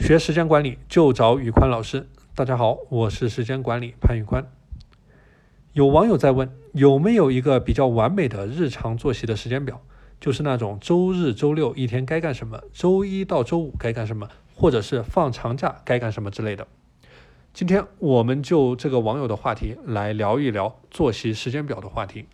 [0.00, 2.08] 学时间管理就找宇宽老师。
[2.34, 4.50] 大家好，我是时间管理潘宇宽。
[5.74, 9.82] 有网友在问，有没有一个比较完美的日常作息的时间表？
[10.18, 16.66] 就是那种周日、周六一天该干什么，周一到周五该干什么，或者是放长假该干什么之类的。
[17.52, 22.24] 今天我们就这个网友的话题来聊一聊作息时间表的话题。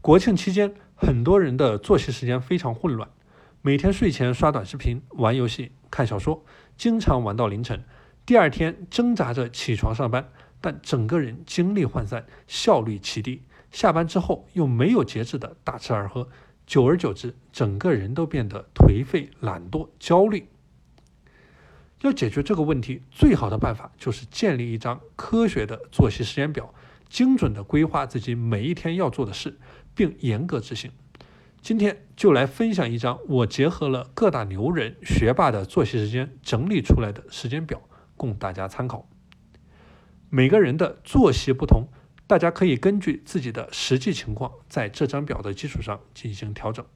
[0.00, 3.10] 国庆期间，很多人的作息时间非常混乱，
[3.66, 6.44] 每天睡前刷短视频、玩游戏、看小说，
[6.76, 7.82] 经常玩到凌晨。
[8.24, 10.28] 第二天挣扎着起床上班，
[10.60, 13.42] 但整个人精力涣散，效率奇低。
[13.72, 16.28] 下班之后又没有节制的大吃二喝，
[16.64, 20.46] 久而久之，整个人都变得颓废、懒惰、焦虑。
[22.02, 26.72] 要解决这个问题，最好的办法就是建立一张科学的作息时间表，
[27.08, 29.58] 精准的规划自己每一天要做的事，
[29.92, 30.92] 并严格执行。
[31.66, 37.82] 今天就来分享一张我结合了各大牛人、学霸的作息时间整理出来的时间表，
[38.16, 39.08] 供大家参考。
[40.30, 41.88] 每个人的作息不同。
[42.28, 46.86] 大家可以根据自己的实际情况，在这张表的基础上进行调整。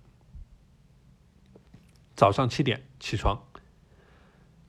[2.14, 3.42] 早上七点起床，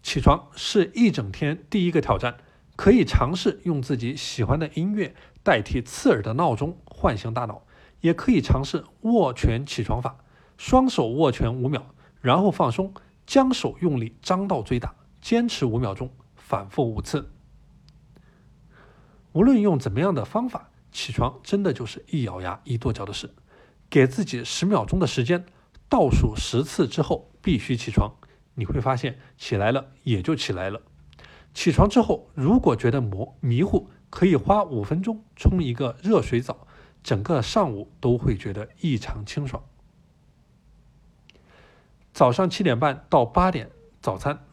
[0.01, 2.37] 起床是一整天第一个挑战，
[2.75, 7.67] 可以尝试用自己喜欢的音乐代替刺耳的闹钟，唤醒大脑；
[8.01, 10.17] 也可以尝试握拳起床法，
[10.57, 11.83] 双手握拳五秒，
[12.19, 12.93] 然后放松，
[13.25, 17.31] 将手用力张到最大，坚持五秒钟，反复五次。
[19.33, 23.33] 无论用怎么样的方法，起床真的就是一咬牙一跺脚的事。
[23.89, 25.45] 给自己十秒钟的时间，
[25.87, 28.13] 倒数十次之后必须起床。
[28.55, 30.81] 你会发现，起来了也就起来了。
[31.53, 36.67] 起床之后，如果觉得模迷糊，可以花五分钟冲一个热水澡，
[37.03, 39.63] 整个上午都会觉得异常清爽。
[42.13, 43.69] 早上七点半到八点，
[44.01, 44.43] 早餐，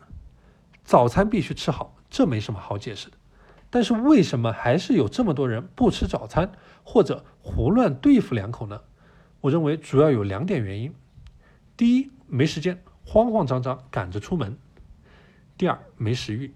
[0.84, 3.16] 早餐必须吃好，这没什么好解释的。
[3.70, 6.52] 但是为什么还是有这么多人不吃早餐
[6.84, 8.82] 或者胡乱对付两口呢？
[9.40, 10.94] 我认为主要有两点原因：
[11.76, 14.54] 第一，没时间，慌慌张张赶着出门；
[15.58, 16.54] 第二，没食欲。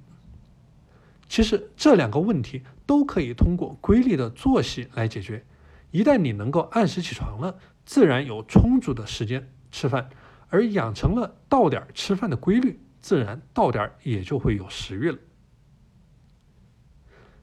[1.29, 5.45] 其实这两个问题都可以通过规律的作息来解决。
[5.93, 10.11] 一旦你能够按时起床了，自然有充足的时间吃饭，
[10.49, 15.19] 而养成了到点吃饭的规律，自然到点也就会有食欲了。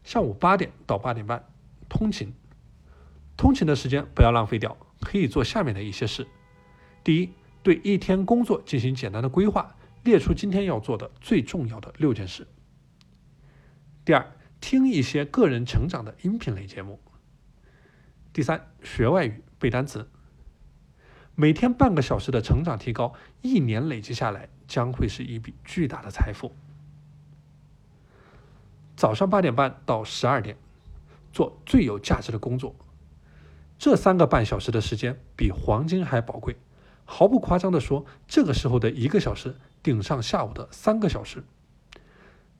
[0.04, 1.46] 上午八点到八点半，
[1.88, 2.34] 通勤。
[3.38, 6.28] 通勤的时间不要浪费掉，可以做下面的一些事：
[7.04, 7.30] 第一，
[7.62, 12.44] 对一天工作进行简单的规划，列出今天要做的最重要的六件事；
[14.04, 17.00] 第二，听一些个人成长的音频类节目；
[18.32, 20.08] 第三，学外语背单词。
[21.34, 26.52] 每天半个小时的成长提高，一年累积下来将会是一笔巨大的财富。
[28.96, 30.58] 早上八点半到十二点，
[31.34, 32.76] 做最有价值的工作。
[33.80, 36.56] 这三个半小时的时间比黄金还宝贵。
[37.06, 41.44] 毫不夸张地说，这个时候的一个小时顶上下午的三个小时。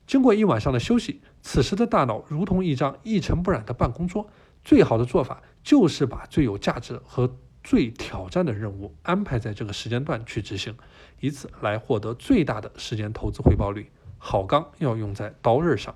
[0.06, 4.28] 经过一晚上的休息，此时的大脑如同一张一尘不染的办公桌。
[4.64, 10.76] 最好的做法就是把最有价值和最挑战的任务安排在这个时间段去执行，
[11.20, 13.90] 以此来获得最大的时间投资回报率。
[14.18, 15.94] 好钢要用在刀刃上。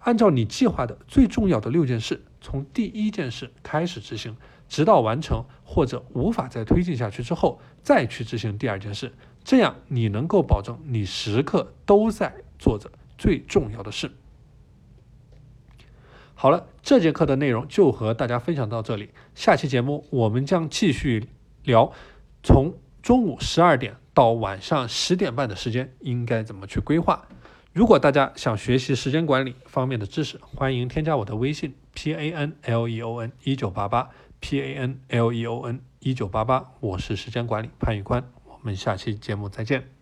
[0.00, 4.36] 按照你计划的最重要的六件事，从第一件事开始执行，
[4.68, 9.12] 直到完成或者无法再推进下去之后，再去执行第二件事。
[9.44, 14.12] 这样你能够保证你时刻都在做着最重要的事。
[16.34, 19.10] 好了，这节课的内容就和大家分享到这里。
[19.34, 21.28] 下期节目我们将继续
[21.64, 21.92] 聊，
[22.42, 22.72] 从
[23.02, 27.28] 中午十二点到晚上十点半的时间应该怎么去规划。
[27.74, 34.08] 如果大家想学习时间管理方面的知识，欢迎添加我的微信 p a n l e o n 一九八八
[34.40, 39.97] p a n l e o n 一九八八，我是时间管理潘宇宽，我们下期节目再见。